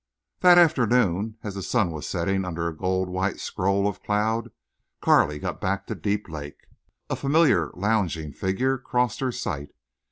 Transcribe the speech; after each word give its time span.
That 0.39 0.57
afternoon 0.57 1.37
as 1.43 1.53
the 1.53 1.61
sun 1.61 1.91
was 1.91 2.07
setting 2.07 2.43
under 2.43 2.67
a 2.67 2.75
gold 2.75 3.07
white 3.07 3.39
scroll 3.39 3.87
of 3.87 4.01
cloud 4.01 4.49
Carley 4.99 5.37
got 5.37 5.61
back 5.61 5.85
to 5.85 5.93
Deep 5.93 6.27
Lake. 6.27 6.65
A 7.11 7.15
familiar 7.15 7.69
lounging 7.75 8.33
figure 8.33 8.79
crossed 8.79 9.19
her 9.19 9.31
sight. 9.31 9.69